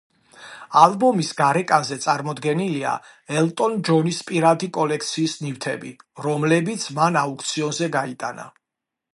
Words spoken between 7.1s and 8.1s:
აუქციონზე